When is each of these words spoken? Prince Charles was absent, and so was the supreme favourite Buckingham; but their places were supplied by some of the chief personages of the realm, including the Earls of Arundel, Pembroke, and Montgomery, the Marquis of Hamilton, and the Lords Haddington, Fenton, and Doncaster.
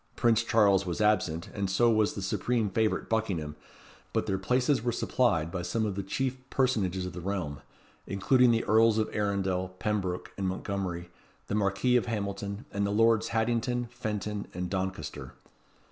Prince 0.15 0.43
Charles 0.43 0.83
was 0.83 0.99
absent, 0.99 1.49
and 1.53 1.69
so 1.69 1.91
was 1.91 2.15
the 2.15 2.23
supreme 2.23 2.71
favourite 2.71 3.07
Buckingham; 3.07 3.55
but 4.13 4.25
their 4.25 4.39
places 4.39 4.81
were 4.81 4.91
supplied 4.91 5.51
by 5.51 5.61
some 5.61 5.85
of 5.85 5.93
the 5.93 6.01
chief 6.01 6.37
personages 6.49 7.05
of 7.05 7.13
the 7.13 7.21
realm, 7.21 7.61
including 8.07 8.49
the 8.49 8.63
Earls 8.65 8.97
of 8.97 9.13
Arundel, 9.15 9.69
Pembroke, 9.77 10.31
and 10.39 10.47
Montgomery, 10.47 11.11
the 11.49 11.53
Marquis 11.53 11.97
of 11.97 12.07
Hamilton, 12.07 12.65
and 12.71 12.83
the 12.83 12.89
Lords 12.89 13.27
Haddington, 13.27 13.89
Fenton, 13.91 14.47
and 14.55 14.71
Doncaster. 14.71 15.35